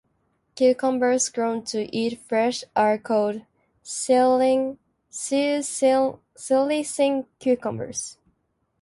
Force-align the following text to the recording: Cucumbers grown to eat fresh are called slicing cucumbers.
Cucumbers 0.55 1.29
grown 1.29 1.63
to 1.65 1.83
eat 1.95 2.19
fresh 2.27 2.63
are 2.75 2.97
called 2.97 3.41
slicing 3.83 4.73
cucumbers. 7.37 8.17